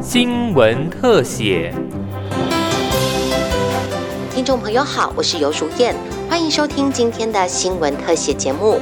[0.00, 1.72] 新闻特写。
[4.34, 5.94] 听众朋友好，我是尤淑燕，
[6.28, 8.80] 欢迎收听今天的新闻特写节目。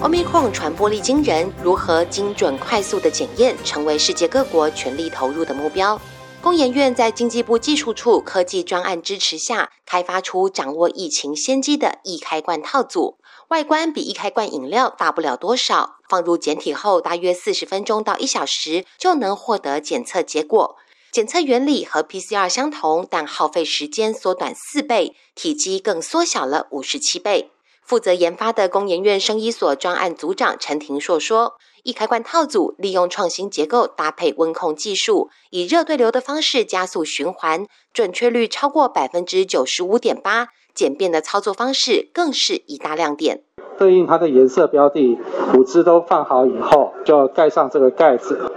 [0.00, 6.00] Omicron 传播力惊人，如何精准快速的检验，成为世界各国全力投入的目标。
[6.40, 13.18] 工研院在经济部技术处科技专案支持下，开发出掌握疫情先机的易开罐套组，
[13.48, 20.76] 外观比易开罐饮料大不了多少，放入简体后，大约四十分钟到一小时就能获得检测结果。
[21.10, 27.50] 检测原理和 PCR 相同，但耗费时间缩短四倍，体积更缩小了五十七倍。
[27.88, 40.48] 负责研发的工研院生医所专案组长陈廷硕说：“易开罐套组利用创新结构搭配温控技术，以热对流的方式加速循环，准确率超过百分之九十五点八。
[40.74, 43.42] 简便的操作方式更是一大亮点。
[43.78, 45.18] 对应它的颜色标的，
[45.56, 48.52] 五支都放好以后，就盖上这个盖子。”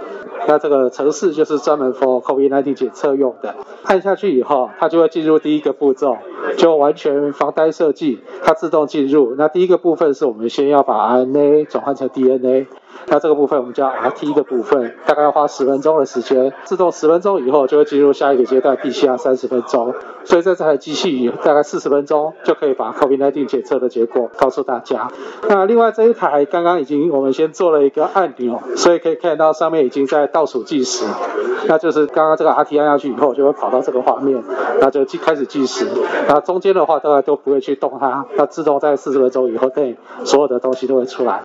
[0.46, 3.54] 那这个城市就是专门 for COVID-19 检测用的，
[3.84, 6.16] 按下去以后，它就会进入第一个步骤，
[6.56, 9.34] 就完全防呆设计，它自动进入。
[9.36, 12.66] 那第一个部分是我们先要把 RNA 转换成 DNA。
[13.06, 19.92] 那这个部分我们叫 RT 的部分，大概要花十分钟的时间，自动十分钟以后就会进入下一个阶段，PCR 三十分钟。
[20.24, 25.10] 所以在这台机器大概四十分钟就可以把 COVID-19 检测的结果告诉大家。
[25.48, 31.04] 那另外这一台刚刚已经我们先做了一个按钮，所以可以看到上面已经在倒数计时。
[31.66, 34.42] 那就是刚刚这个 RT 按下去以后就会跑到这个画面，
[34.80, 35.86] 那就计开始计时。
[36.26, 41.42] 那中间的话大概都不会去动它，它自动在四十分钟以后，对所有的东西都会出来。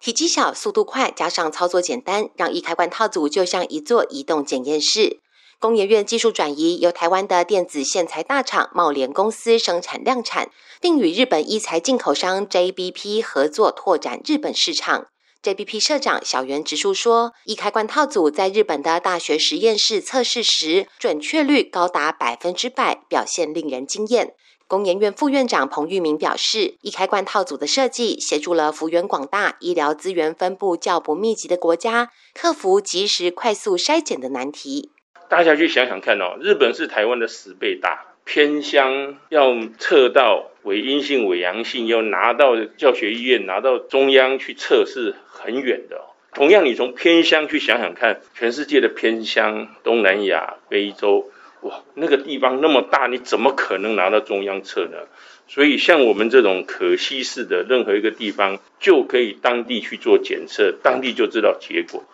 [0.00, 5.18] 体积小、速度快，加上操作简单，让易开关套组就像一座移动检验室。
[5.60, 10.50] 工研院技术转移，由台湾的电子线材大厂茂联公司生产量产，
[10.80, 15.06] 并与日本医材进口商 JBP 合作拓展日本市场。
[15.40, 24.34] JBP 社长小原直树说，易开关套组在日本的大学实验室测试时，准确率高达百分之百，表现令人惊艳。
[24.66, 34.90] 工研院副院长彭玉明表示，易开罐套组的设计协助了幅员广大、医疗资源分布较不密集的国家，克服及时快速筛检的难题。
[35.28, 46.02] 大家去想想看哦，日本是台湾的十倍大，偏乡要测到伪阴性、伪阳性，要拿到教学医院、拿到中央去测是很远的。
[46.34, 51.30] 同样，你从偏乡去想想看，全世界的偏乡，东南亚、非洲。
[51.62, 54.98] 哇，那个地方那么大，你怎么可能拿到中央测呢？
[55.46, 62.04] 所以像我们这种可稀释的，任何一个地方就可以当地去做检测，当地就知道结果。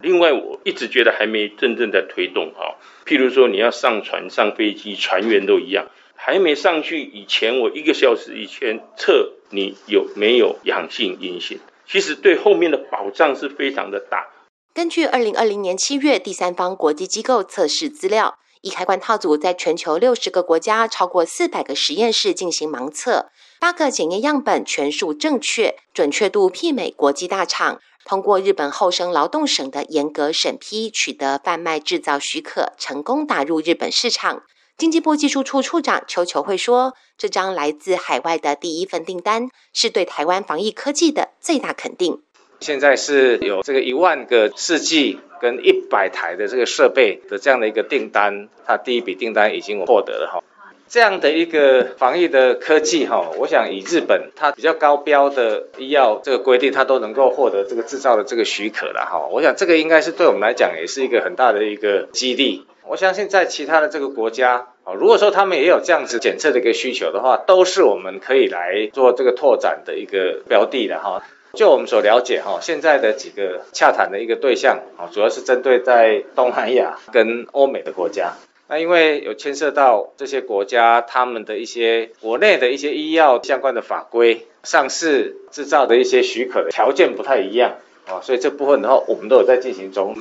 [0.00, 2.76] 另外，我一直觉得还没真正在推动哈。
[3.06, 5.86] 譬如说，你要上船、上飞机，船员都一样，
[6.22, 11.58] 还没上去以前，我一个小时以前测你有没有阳性、阴性，
[11.88, 14.28] 其实对后面的保障是非常的大。
[14.74, 18.36] 根据二零二零年七月第三方国际机构测试资料。
[18.62, 27.80] 易开关套组在全球六十个国家、超过四百个实验室进行盲测，八个检验样本全数正确，准确度媲美国际大厂。
[28.04, 34.42] 通过日本厚生劳动省的严格审批，取得贩卖制造许可，成功打入日本市场。
[34.80, 42.22] 经济部技术处处长邱球会说：“这张来自海外的第一份订单，是对台湾防疫科技的最大肯定。”
[42.60, 50.42] 现在是有这个一万个试剂跟一百台的这个设备的这样的一个订单，它第一笔订单已经获得了哈。
[50.88, 59.28] 这样的一个防疫的科技哈，我想以日本它比较高标的医药这个规定，它都能够获得这个制造的这个许可了哈。
[59.30, 62.64] 我想这个应该是对我们来讲也是一个很大的一个激励。
[62.90, 71.22] 我相信在其他的这个国家啊，如果说他们也有这样子检测的一个需求的话，都是我们可以来做这个拓展的一个标的的哈。
[71.54, 78.32] 就我们所了解哈，现在的几个洽谈的一个对象啊，主要是针对在东南亚跟欧美的国家。
[78.66, 87.76] 那因为有牵涉到这些国家他们的一些国内的一些医药相关的法规、上市制造的一些许可的条件不太一样
[88.08, 90.16] 啊，所以这部分的话，我们都有在进行中。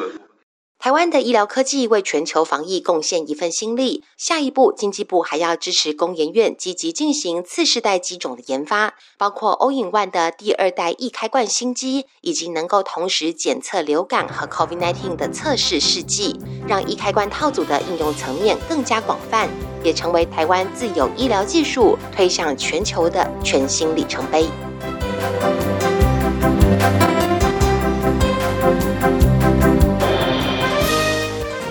[0.81, 4.05] 台湾的医疗科技为全球防疫贡献一份心力。
[4.15, 19.49] 下一步，经济部还要支持工研院积极进行次世代机种的研发，包括欧影万的第二代易开罐新机，以及能够同时检测流感和 COVID-19 的测试试剂，让易开罐套组的应用层面更加广泛，
[19.83, 24.47] 也成为台湾自有医疗技术推向全球的全新里程碑。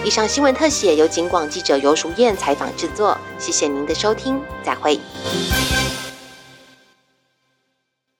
[0.08, 4.99] 以上新闻特写由警广记者尤淑燕采访制作，谢谢您的收听，再会。